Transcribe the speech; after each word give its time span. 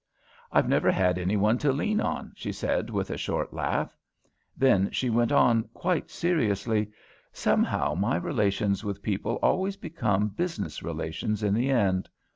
"I've 0.51 0.67
never 0.67 0.89
had 0.91 1.19
any 1.19 1.37
one 1.37 1.59
to 1.59 1.71
lean 1.71 1.99
on," 2.01 2.33
she 2.35 2.51
said 2.51 2.89
with 2.89 3.11
a 3.11 3.17
short 3.17 3.53
laugh. 3.53 3.95
Then 4.57 4.89
she 4.89 5.11
went 5.11 5.31
on, 5.31 5.69
quite 5.75 6.09
seriously: 6.09 6.89
"Somehow, 7.31 7.93
my 7.93 8.15
relations 8.15 8.83
with 8.83 9.03
people 9.03 9.35
always 9.43 9.77
become 9.77 10.29
business 10.29 10.81
relations 10.81 11.43
in 11.43 11.53
the 11.53 11.69
end. 11.69 12.09